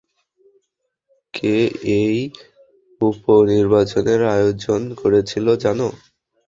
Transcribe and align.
কে 1.33 1.55
এই 1.99 2.17
উপ-নির্বাচনের 3.01 4.21
আয়োজন 4.35 4.81
করেছিল 5.01 5.45
জানো? 5.63 5.87